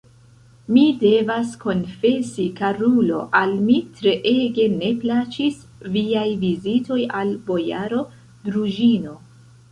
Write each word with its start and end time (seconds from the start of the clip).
Mi 0.75 0.83
devas 1.01 1.49
konfesi, 1.63 2.45
karulo, 2.59 3.19
al 3.39 3.53
mi 3.67 3.75
treege 3.99 4.65
ne 4.77 4.89
plaĉis 5.03 5.59
viaj 5.97 6.23
vizitoj 6.45 6.97
al 7.19 7.35
bojaro 7.51 8.01
Druĵino. 8.49 9.15